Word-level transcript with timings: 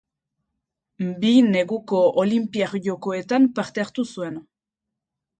Bi 1.25 1.33
Neguko 1.49 1.99
Olinpiar 2.23 2.73
Jokoetan 2.87 3.45
parte 3.59 3.83
hartu 3.85 4.07
zuen. 4.15 4.41